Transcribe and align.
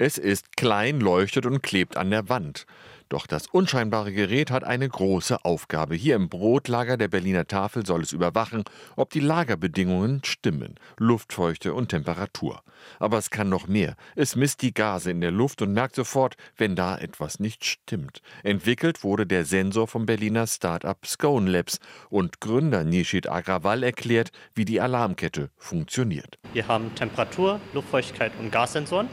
Es 0.00 0.16
ist 0.16 0.56
klein, 0.56 0.98
leuchtet 0.98 1.44
und 1.44 1.62
klebt 1.62 1.98
an 1.98 2.08
der 2.08 2.30
Wand. 2.30 2.64
Doch 3.10 3.26
das 3.26 3.48
unscheinbare 3.48 4.12
Gerät 4.12 4.50
hat 4.50 4.64
eine 4.64 4.88
große 4.88 5.44
Aufgabe. 5.44 5.94
Hier 5.94 6.16
im 6.16 6.30
Brotlager 6.30 6.96
der 6.96 7.08
Berliner 7.08 7.46
Tafel 7.46 7.84
soll 7.84 8.00
es 8.00 8.12
überwachen, 8.12 8.64
ob 8.96 9.10
die 9.10 9.20
Lagerbedingungen 9.20 10.24
stimmen, 10.24 10.76
Luftfeuchte 10.96 11.74
und 11.74 11.88
Temperatur. 11.88 12.62
Aber 12.98 13.18
es 13.18 13.28
kann 13.28 13.50
noch 13.50 13.68
mehr. 13.68 13.94
Es 14.16 14.36
misst 14.36 14.62
die 14.62 14.72
Gase 14.72 15.10
in 15.10 15.20
der 15.20 15.32
Luft 15.32 15.60
und 15.60 15.74
merkt 15.74 15.96
sofort, 15.96 16.36
wenn 16.56 16.76
da 16.76 16.96
etwas 16.96 17.38
nicht 17.38 17.66
stimmt. 17.66 18.22
Entwickelt 18.42 19.04
wurde 19.04 19.26
der 19.26 19.44
Sensor 19.44 19.86
vom 19.86 20.06
Berliner 20.06 20.46
Start-up 20.46 21.04
Scone 21.04 21.50
Labs 21.50 21.78
und 22.08 22.40
Gründer 22.40 22.84
Nishit 22.84 23.28
Agrawal 23.28 23.82
erklärt, 23.82 24.30
wie 24.54 24.64
die 24.64 24.80
Alarmkette 24.80 25.50
funktioniert. 25.58 26.38
Wir 26.54 26.68
haben 26.68 26.94
Temperatur, 26.94 27.60
Luftfeuchtigkeit 27.74 28.32
und 28.38 28.50
Gassensoren, 28.50 29.08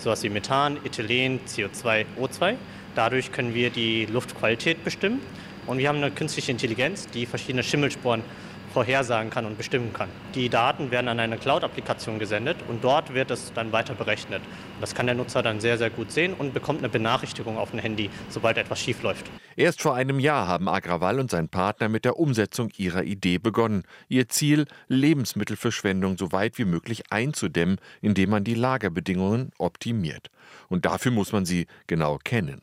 sowas 0.00 0.22
wie 0.22 0.30
Methan, 0.30 0.78
Ethylen, 0.84 1.40
CO2, 1.46 2.06
O2. 2.18 2.56
Dadurch 2.94 3.32
können 3.32 3.54
wir 3.54 3.70
die 3.70 4.06
Luftqualität 4.06 4.82
bestimmen 4.82 5.20
und 5.66 5.78
wir 5.78 5.88
haben 5.88 5.98
eine 5.98 6.10
künstliche 6.10 6.50
Intelligenz, 6.50 7.06
die 7.08 7.26
verschiedene 7.26 7.62
Schimmelsporen 7.62 8.22
vorhersagen 8.72 9.30
kann 9.30 9.46
und 9.46 9.58
bestimmen 9.58 9.92
kann. 9.92 10.08
Die 10.34 10.48
Daten 10.48 10.90
werden 10.90 11.08
an 11.08 11.20
eine 11.20 11.36
Cloud-Applikation 11.36 12.18
gesendet 12.18 12.56
und 12.68 12.84
dort 12.84 13.14
wird 13.14 13.30
es 13.30 13.52
dann 13.52 13.72
weiter 13.72 13.94
berechnet. 13.94 14.42
Das 14.80 14.94
kann 14.94 15.06
der 15.06 15.14
Nutzer 15.14 15.42
dann 15.42 15.60
sehr, 15.60 15.78
sehr 15.78 15.90
gut 15.90 16.12
sehen 16.12 16.34
und 16.34 16.54
bekommt 16.54 16.78
eine 16.78 16.88
Benachrichtigung 16.88 17.58
auf 17.58 17.70
dem 17.70 17.80
Handy, 17.80 18.10
sobald 18.28 18.58
etwas 18.58 18.80
schief 18.80 19.02
läuft. 19.02 19.26
Erst 19.56 19.82
vor 19.82 19.94
einem 19.94 20.18
Jahr 20.20 20.46
haben 20.46 20.68
Agrawal 20.68 21.20
und 21.20 21.30
sein 21.30 21.48
Partner 21.48 21.88
mit 21.88 22.04
der 22.04 22.18
Umsetzung 22.18 22.70
ihrer 22.76 23.02
Idee 23.02 23.38
begonnen. 23.38 23.82
Ihr 24.08 24.28
Ziel, 24.28 24.66
Lebensmittelverschwendung 24.88 26.16
so 26.16 26.32
weit 26.32 26.58
wie 26.58 26.64
möglich 26.64 27.04
einzudämmen, 27.10 27.78
indem 28.00 28.30
man 28.30 28.44
die 28.44 28.54
Lagerbedingungen 28.54 29.50
optimiert. 29.58 30.30
Und 30.68 30.86
dafür 30.86 31.12
muss 31.12 31.32
man 31.32 31.44
sie 31.44 31.66
genau 31.86 32.18
kennen. 32.22 32.60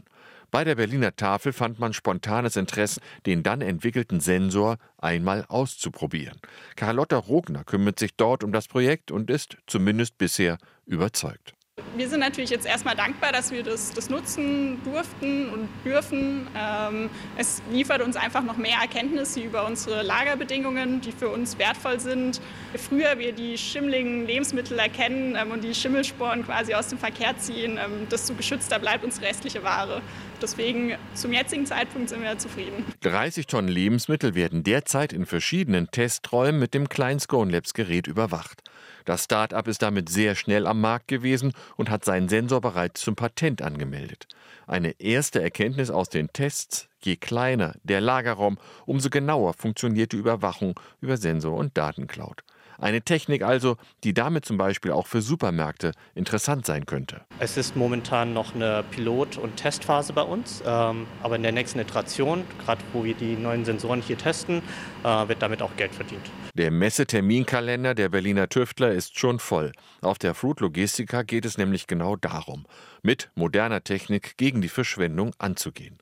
Bei 0.57 0.63
der 0.63 0.73
Berliner 0.73 1.16
Tafel 1.16 1.53
fand 1.53 1.77
man 1.77 1.93
spontanes 1.93 2.55
Interesse, 2.55 2.99
den 3.27 3.43
dann 3.43 3.62
entwickelten 3.62 4.20
Sensor 4.20 4.79
einmal 4.98 5.45
auszuprobieren. 5.49 6.40
Carlotta 6.76 7.15
Rogner 7.15 7.63
kümmert 7.63 7.99
sich 7.99 8.15
dort 8.15 8.43
um 8.43 8.51
das 8.51 8.67
Projekt 8.67 9.12
und 9.12 9.29
ist 9.29 9.57
zumindest 9.67 10.17
bisher 10.17 10.57
überzeugt. 10.87 11.54
Wir 11.96 12.10
sind 12.10 12.20
natürlich 12.20 12.49
jetzt 12.49 12.66
erstmal 12.66 12.96
dankbar, 12.96 13.32
dass 13.32 13.52
wir 13.52 13.63
das, 13.63 13.91
das 13.91 14.10
nutzen 14.10 14.82
durften 14.84 15.49
und 15.49 15.70
dürfen. 15.85 16.48
Ähm, 16.55 17.10
es 17.38 17.62
liefert 17.71 18.02
uns 18.02 18.16
einfach 18.16 18.44
noch 18.44 18.57
mehr 18.57 18.77
Erkenntnisse 18.82 19.41
über 19.41 19.66
unsere 19.66 20.04
Lagerbedingungen, 20.04 21.02
die 21.02 21.12
für 21.12 21.29
uns 21.29 21.57
wertvoll 21.57 21.99
sind. 21.99 22.41
Je 22.74 22.79
früher 22.79 23.18
wir 23.18 23.32
die 23.32 23.57
schimmligen 23.57 24.27
Lebensmittel 24.27 24.77
erkennen 24.77 25.35
ähm, 25.40 25.52
und 25.52 25.63
die 25.63 25.74
Schimmelsporen 25.74 26.46
quasi 26.46 26.74
aus 26.74 26.88
dem 26.88 26.98
Verkehr 26.98 27.38
ziehen, 27.38 27.79
ähm, 27.84 28.07
desto 28.12 28.34
geschützter 28.34 28.79
bleibt 28.79 29.04
unsere 29.04 29.27
restliche 29.27 29.63
Ware. 29.63 30.01
Deswegen 30.41 30.96
zum 31.16 31.34
jetzigen 31.34 31.66
Zeitpunkt 31.66 32.10
sind 32.10 32.22
wir 32.22 32.38
zufrieden. 32.38 32.85
30 33.01 33.48
Tonnen 33.48 33.70
Lebensmittel 33.70 34.35
werden 34.35 34.63
derzeit 34.63 35.13
in 35.13 35.26
verschiedenen 35.26 35.90
Testräumen 35.90 36.60
mit 36.60 36.74
dem 36.74 36.90
kleinen 36.90 37.20
Scone 37.20 37.51
Labs 37.51 37.74
Gerät 37.74 38.07
überwacht. 38.07 38.62
Das 39.07 39.24
Start-up 39.24 39.70
ist 39.70 39.82
damit 39.82 40.10
sehr 40.10 40.35
schnell 40.35 40.68
am 40.68 40.82
Markt 40.82 41.07
gewesen 41.07 41.54
und 41.77 41.89
hat 41.89 42.03
seinen 42.03 42.27
Sensor 42.27 42.59
bereits 42.59 42.99
zum 43.01 43.15
Patent 43.15 43.61
angemeldet. 43.61 44.27
Eine 44.65 44.99
erste 44.99 45.41
Erkenntnis 45.41 45.89
aus 45.89 46.09
den 46.09 46.27
Tests, 46.33 46.89
je 47.01 47.15
kleiner 47.15 47.75
der 47.83 48.01
Lagerraum, 48.01 48.57
umso 48.85 49.09
genauer 49.09 49.53
funktioniert 49.53 50.11
die 50.11 50.17
Überwachung 50.17 50.77
über 50.99 51.15
Sensor 51.15 51.55
und 51.55 51.77
Datencloud. 51.77 52.43
Eine 52.79 53.01
Technik 53.01 53.43
also, 53.43 53.77
die 54.03 54.13
damit 54.13 54.45
zum 54.45 54.57
Beispiel 54.57 54.91
auch 54.91 55.07
für 55.07 55.21
Supermärkte 55.21 55.91
interessant 56.15 56.65
sein 56.65 56.85
könnte. 56.85 57.21
Es 57.39 57.57
ist 57.57 57.75
momentan 57.75 58.33
noch 58.33 58.53
eine 58.53 58.83
Pilot- 58.91 59.37
und 59.37 59.57
Testphase 59.57 60.13
bei 60.13 60.21
uns, 60.21 60.61
ähm, 60.65 61.07
aber 61.23 61.35
in 61.35 61.43
der 61.43 61.51
nächsten 61.51 61.79
Iteration, 61.79 62.43
gerade 62.63 62.81
wo 62.93 63.03
wir 63.03 63.13
die 63.13 63.35
neuen 63.35 63.65
Sensoren 63.65 64.01
hier 64.01 64.17
testen, 64.17 64.61
äh, 65.03 65.28
wird 65.28 65.41
damit 65.41 65.61
auch 65.61 65.75
Geld 65.75 65.93
verdient. 65.93 66.21
Der 66.53 66.71
Messeterminkalender 66.71 67.95
der 67.95 68.09
Berliner 68.09 68.49
Tüftler 68.49 68.91
ist 68.91 69.17
schon 69.19 69.39
voll. 69.39 69.71
Auf 70.01 70.17
der 70.19 70.33
Fruit 70.33 70.59
Logistica 70.59 71.23
geht 71.23 71.45
es 71.45 71.57
nämlich 71.57 71.87
genau 71.87 72.16
darum, 72.16 72.66
mit 73.01 73.29
moderner 73.35 73.83
Technik 73.83 74.37
gegen 74.37 74.61
die 74.61 74.69
Verschwendung 74.69 75.31
anzugehen. 75.39 75.97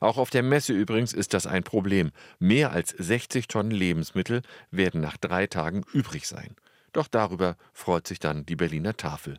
Auch 0.00 0.18
auf 0.18 0.30
der 0.30 0.42
Messe 0.42 0.72
übrigens 0.72 1.12
ist 1.12 1.34
das 1.34 1.46
ein 1.46 1.64
Problem. 1.64 2.10
Mehr 2.38 2.72
als 2.72 2.90
60 2.90 3.48
Tonnen 3.48 3.70
Lebensmittel 3.70 4.42
werden 4.70 5.00
nach 5.00 5.16
drei 5.16 5.46
Tagen 5.46 5.82
übrig 5.92 6.26
sein. 6.26 6.56
Doch 6.92 7.08
darüber 7.08 7.56
freut 7.72 8.06
sich 8.06 8.18
dann 8.18 8.46
die 8.46 8.56
Berliner 8.56 8.96
Tafel, 8.96 9.38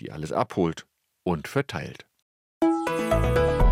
die 0.00 0.10
alles 0.10 0.32
abholt 0.32 0.86
und 1.24 1.48
verteilt. 1.48 2.06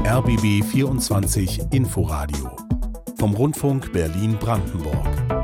RBB 0.06 0.62
24 0.64 1.72
Inforadio 1.72 2.54
vom 3.18 3.34
Rundfunk 3.34 3.92
Berlin-Brandenburg. 3.92 5.43